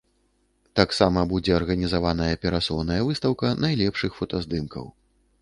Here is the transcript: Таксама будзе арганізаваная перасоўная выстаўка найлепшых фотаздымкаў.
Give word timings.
Таксама 0.79 1.25
будзе 1.33 1.51
арганізаваная 1.59 2.31
перасоўная 2.47 2.99
выстаўка 3.11 3.53
найлепшых 3.63 4.11
фотаздымкаў. 4.23 4.85